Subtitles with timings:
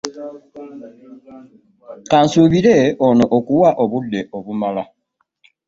[2.11, 2.75] Kansuubire
[3.07, 4.83] ono akuwa obudde obumala.